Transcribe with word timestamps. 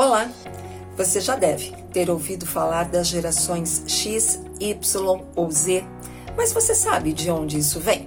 Olá! 0.00 0.30
Você 0.96 1.20
já 1.20 1.34
deve 1.34 1.72
ter 1.92 2.08
ouvido 2.08 2.46
falar 2.46 2.84
das 2.84 3.08
gerações 3.08 3.82
X, 3.88 4.38
Y 4.60 5.24
ou 5.34 5.50
Z, 5.50 5.84
mas 6.36 6.52
você 6.52 6.72
sabe 6.72 7.12
de 7.12 7.28
onde 7.32 7.58
isso 7.58 7.80
vem? 7.80 8.06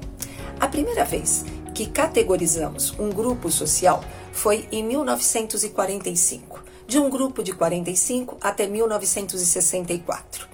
A 0.58 0.70
primeira 0.70 1.04
vez 1.04 1.44
que 1.76 1.86
categorizamos 1.88 2.98
um 2.98 3.10
grupo 3.10 3.52
social 3.52 4.02
foi 4.32 4.70
em 4.72 4.86
1945, 4.86 6.64
de 6.88 6.98
um 6.98 7.10
grupo 7.10 7.44
de 7.44 7.52
45 7.52 8.38
até 8.40 8.68
1964. 8.68 10.48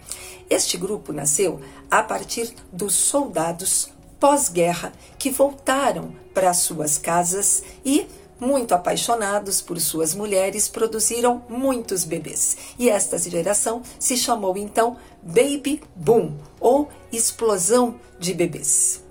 Este 0.50 0.76
grupo 0.76 1.14
nasceu 1.14 1.62
a 1.92 2.02
partir 2.02 2.52
dos 2.74 2.96
soldados 2.96 3.90
pós-guerra 4.20 4.92
que 5.20 5.30
voltaram 5.30 6.16
para 6.34 6.52
suas 6.56 6.98
casas 6.98 7.62
e 7.86 8.08
muito 8.40 8.74
apaixonados 8.74 9.62
por 9.62 9.80
suas 9.80 10.14
mulheres, 10.14 10.68
produziram 10.68 11.44
muitos 11.50 12.04
bebês. 12.04 12.58
E 12.78 12.90
esta 12.90 13.18
geração 13.18 13.82
se 14.00 14.16
chamou 14.18 14.58
então 14.58 14.98
Baby 15.22 15.82
Boom 15.96 16.36
ou 16.60 16.90
explosão 17.12 18.00
de 18.20 18.34
bebês. 18.34 19.02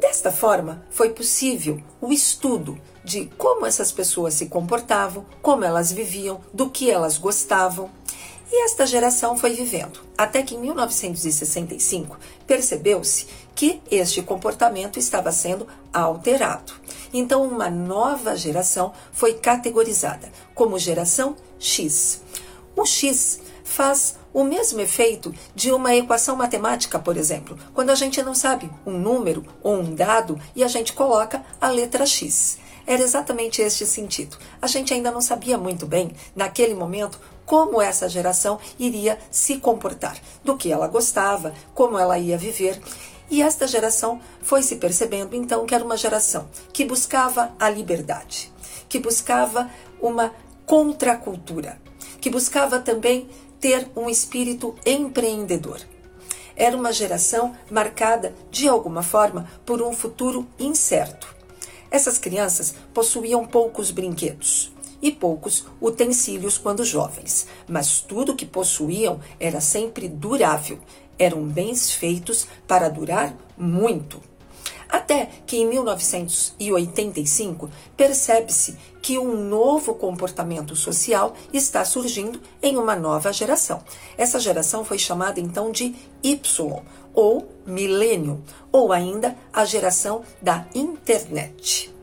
Desta 0.00 0.32
forma, 0.32 0.82
foi 0.90 1.10
possível 1.10 1.78
o 2.00 2.10
estudo 2.10 2.80
de 3.04 3.26
como 3.36 3.66
essas 3.66 3.92
pessoas 3.92 4.34
se 4.34 4.46
comportavam, 4.46 5.26
como 5.42 5.64
elas 5.64 5.92
viviam, 5.92 6.40
do 6.54 6.70
que 6.70 6.90
elas 6.90 7.18
gostavam. 7.18 7.90
E 8.52 8.64
esta 8.64 8.84
geração 8.84 9.36
foi 9.36 9.54
vivendo, 9.54 10.00
até 10.18 10.42
que 10.42 10.56
em 10.56 10.60
1965 10.60 12.18
percebeu-se 12.46 13.26
que 13.54 13.80
este 13.90 14.22
comportamento 14.22 14.98
estava 14.98 15.30
sendo 15.30 15.68
alterado. 15.92 16.72
Então, 17.12 17.44
uma 17.44 17.70
nova 17.70 18.36
geração 18.36 18.92
foi 19.12 19.34
categorizada 19.34 20.30
como 20.54 20.78
geração 20.78 21.36
X. 21.58 22.22
O 22.74 22.84
X 22.84 23.40
faz 23.62 24.16
o 24.32 24.42
mesmo 24.42 24.80
efeito 24.80 25.32
de 25.54 25.70
uma 25.72 25.94
equação 25.94 26.34
matemática, 26.34 26.98
por 26.98 27.16
exemplo, 27.16 27.56
quando 27.72 27.90
a 27.90 27.94
gente 27.94 28.22
não 28.22 28.34
sabe 28.34 28.70
um 28.84 28.92
número 28.98 29.44
ou 29.62 29.76
um 29.76 29.94
dado 29.94 30.40
e 30.56 30.64
a 30.64 30.68
gente 30.68 30.92
coloca 30.92 31.44
a 31.60 31.68
letra 31.68 32.06
X. 32.06 32.58
Era 32.86 33.02
exatamente 33.02 33.62
este 33.62 33.86
sentido. 33.86 34.36
A 34.60 34.66
gente 34.66 34.92
ainda 34.92 35.10
não 35.10 35.20
sabia 35.20 35.56
muito 35.56 35.86
bem, 35.86 36.12
naquele 36.34 36.74
momento, 36.74 37.20
como 37.50 37.82
essa 37.82 38.08
geração 38.08 38.60
iria 38.78 39.18
se 39.28 39.56
comportar, 39.56 40.16
do 40.44 40.56
que 40.56 40.70
ela 40.70 40.86
gostava, 40.86 41.52
como 41.74 41.98
ela 41.98 42.16
ia 42.16 42.38
viver. 42.38 42.80
E 43.28 43.42
esta 43.42 43.66
geração 43.66 44.20
foi 44.40 44.62
se 44.62 44.76
percebendo 44.76 45.34
então 45.34 45.66
que 45.66 45.74
era 45.74 45.84
uma 45.84 45.96
geração 45.96 46.48
que 46.72 46.84
buscava 46.84 47.52
a 47.58 47.68
liberdade, 47.68 48.52
que 48.88 49.00
buscava 49.00 49.68
uma 50.00 50.32
contracultura, 50.64 51.76
que 52.20 52.30
buscava 52.30 52.78
também 52.78 53.28
ter 53.58 53.90
um 53.96 54.08
espírito 54.08 54.76
empreendedor. 54.86 55.80
Era 56.54 56.76
uma 56.76 56.92
geração 56.92 57.52
marcada, 57.68 58.32
de 58.48 58.68
alguma 58.68 59.02
forma, 59.02 59.50
por 59.66 59.82
um 59.82 59.92
futuro 59.92 60.46
incerto. 60.56 61.34
Essas 61.90 62.16
crianças 62.16 62.76
possuíam 62.94 63.44
poucos 63.44 63.90
brinquedos 63.90 64.72
e 65.02 65.10
poucos 65.10 65.66
utensílios 65.80 66.58
quando 66.58 66.84
jovens, 66.84 67.46
mas 67.68 68.00
tudo 68.00 68.36
que 68.36 68.46
possuíam 68.46 69.20
era 69.38 69.60
sempre 69.60 70.08
durável, 70.08 70.78
eram 71.18 71.42
bens 71.42 71.90
feitos 71.90 72.46
para 72.66 72.88
durar 72.88 73.34
muito. 73.56 74.30
Até 74.90 75.28
que 75.46 75.58
em 75.58 75.68
1985 75.68 77.70
percebe-se 77.96 78.76
que 79.00 79.16
um 79.18 79.48
novo 79.48 79.94
comportamento 79.94 80.74
social 80.74 81.34
está 81.52 81.84
surgindo 81.84 82.40
em 82.60 82.76
uma 82.76 82.96
nova 82.96 83.32
geração. 83.32 83.84
Essa 84.18 84.40
geração 84.40 84.84
foi 84.84 84.98
chamada 84.98 85.38
então 85.38 85.70
de 85.70 85.94
Y, 86.22 86.82
ou 87.14 87.48
milênio, 87.64 88.42
ou 88.72 88.92
ainda 88.92 89.36
a 89.52 89.64
geração 89.64 90.22
da 90.42 90.66
internet. 90.74 91.94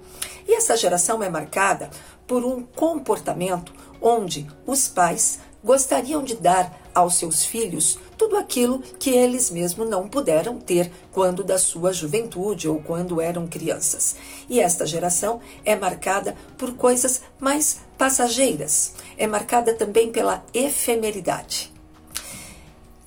E 0.47 0.55
essa 0.55 0.77
geração 0.77 1.21
é 1.21 1.29
marcada 1.29 1.89
por 2.27 2.43
um 2.43 2.61
comportamento 2.61 3.73
onde 4.01 4.45
os 4.65 4.87
pais 4.87 5.39
gostariam 5.63 6.23
de 6.23 6.35
dar 6.35 6.79
aos 6.93 7.15
seus 7.15 7.43
filhos 7.43 7.99
tudo 8.17 8.37
aquilo 8.37 8.79
que 8.79 9.11
eles 9.11 9.51
mesmos 9.51 9.87
não 9.87 10.07
puderam 10.07 10.59
ter 10.59 10.91
quando 11.11 11.43
da 11.43 11.59
sua 11.59 11.93
juventude 11.93 12.67
ou 12.67 12.81
quando 12.81 13.21
eram 13.21 13.45
crianças. 13.47 14.15
E 14.49 14.59
esta 14.59 14.85
geração 14.85 15.39
é 15.63 15.75
marcada 15.75 16.35
por 16.57 16.73
coisas 16.73 17.21
mais 17.39 17.81
passageiras, 17.97 18.93
é 19.17 19.27
marcada 19.27 19.73
também 19.73 20.11
pela 20.11 20.43
efemeridade. 20.53 21.71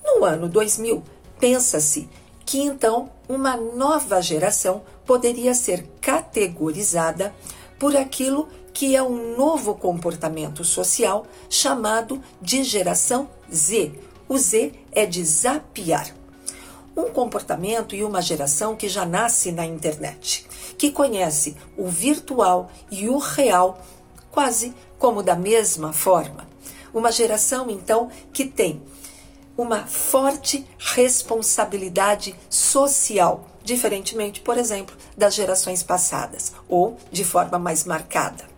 No 0.03 0.23
ano 0.23 0.47
2000, 0.47 1.03
pensa-se 1.39 2.07
que 2.45 2.59
então 2.61 3.09
uma 3.27 3.55
nova 3.57 4.21
geração 4.21 4.83
poderia 5.05 5.53
ser 5.53 5.87
categorizada 5.99 7.33
por 7.81 7.97
aquilo 7.97 8.47
que 8.71 8.95
é 8.95 9.01
um 9.01 9.35
novo 9.35 9.73
comportamento 9.73 10.63
social 10.63 11.25
chamado 11.49 12.21
de 12.39 12.63
geração 12.63 13.27
Z. 13.51 13.93
O 14.29 14.37
Z 14.37 14.73
é 14.91 15.03
de 15.07 15.25
zapiar. 15.25 16.15
Um 16.95 17.09
comportamento 17.09 17.95
e 17.95 18.03
uma 18.03 18.21
geração 18.21 18.75
que 18.75 18.87
já 18.87 19.03
nasce 19.03 19.51
na 19.51 19.65
internet, 19.65 20.45
que 20.77 20.91
conhece 20.91 21.57
o 21.75 21.87
virtual 21.87 22.69
e 22.91 23.09
o 23.09 23.17
real 23.17 23.81
quase 24.29 24.75
como 24.99 25.23
da 25.23 25.35
mesma 25.35 25.91
forma. 25.91 26.47
Uma 26.93 27.11
geração, 27.11 27.67
então, 27.67 28.11
que 28.31 28.45
tem 28.45 28.79
uma 29.57 29.87
forte 29.87 30.67
responsabilidade 30.77 32.35
social, 32.47 33.47
diferentemente, 33.63 34.41
por 34.41 34.57
exemplo, 34.57 34.95
das 35.17 35.33
gerações 35.33 35.83
passadas, 35.83 36.53
ou 36.67 36.97
de 37.11 37.23
forma 37.23 37.57
mais 37.59 37.83
marcada. 37.83 38.49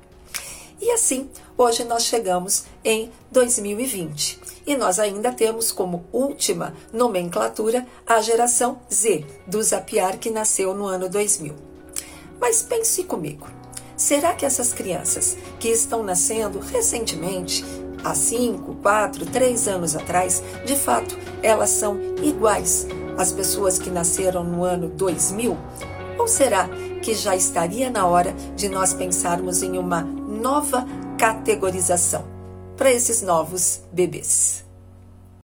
E 0.81 0.91
assim, 0.91 1.29
hoje 1.57 1.83
nós 1.85 2.03
chegamos 2.03 2.65
em 2.83 3.09
2020 3.31 4.39
e 4.67 4.75
nós 4.75 4.99
ainda 4.99 5.31
temos 5.31 5.71
como 5.71 6.05
última 6.11 6.73
nomenclatura 6.91 7.87
a 8.05 8.21
geração 8.21 8.79
Z, 8.91 9.25
do 9.47 9.63
Zapiar 9.63 10.17
que 10.17 10.29
nasceu 10.29 10.73
no 10.73 10.85
ano 10.85 11.07
2000. 11.07 11.55
Mas 12.39 12.61
pense 12.61 13.03
comigo, 13.05 13.47
será 13.95 14.33
que 14.33 14.45
essas 14.45 14.73
crianças 14.73 15.37
que 15.59 15.69
estão 15.69 16.03
nascendo 16.03 16.59
recentemente, 16.59 17.63
há 18.03 18.13
5, 18.13 18.75
4, 18.81 19.25
3 19.27 19.67
anos 19.69 19.95
atrás, 19.95 20.43
de 20.65 20.75
fato 20.75 21.17
elas 21.41 21.69
são 21.69 21.97
iguais 22.21 22.87
às 23.17 23.31
pessoas 23.31 23.77
que 23.77 23.89
nasceram 23.89 24.43
no 24.43 24.63
ano 24.63 24.89
2000? 24.89 25.57
Ou 26.17 26.27
será 26.27 26.69
que 27.01 27.13
já 27.13 27.35
estaria 27.35 27.89
na 27.89 28.05
hora 28.05 28.33
de 28.55 28.69
nós 28.69 28.93
pensarmos 28.93 29.61
em 29.61 29.77
uma 29.77 30.01
nova 30.01 30.85
categorização 31.17 32.23
para 32.77 32.91
esses 32.91 33.21
novos 33.21 33.81
bebês. 33.91 34.65